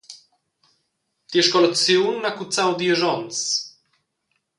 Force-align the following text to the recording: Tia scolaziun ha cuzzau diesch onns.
Tia 1.29 1.43
scolaziun 1.47 2.25
ha 2.25 2.31
cuzzau 2.37 2.71
diesch 2.79 3.05
onns. 3.13 3.39